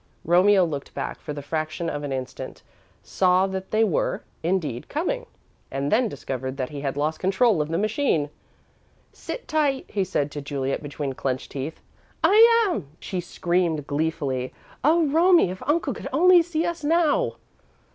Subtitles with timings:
[0.25, 2.63] Romeo looked back for the fraction of an instant,
[3.03, 5.27] saw that they were, indeed, "coming,"
[5.69, 8.31] and then discovered that he had lost control of the machine.
[9.13, 11.81] "Sit tight," he said, to Juliet, between clenched teeth.
[12.23, 14.51] "I am," she screamed, gleefully.
[14.83, 17.33] "Oh, Romie, if uncle could only see us now!"